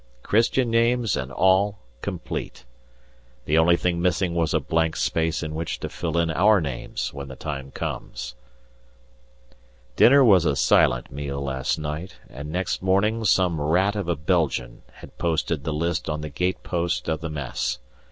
[0.23, 2.65] Christian names and all complete.
[3.45, 7.13] The only thing missing was a blank space in which to fill in our names
[7.13, 8.33] when the time comes.
[9.95, 14.81] Dinner was a silent meal last night, and next morning some rat of a Belgian
[14.93, 17.77] had posted the list on the gatepost of the Mess.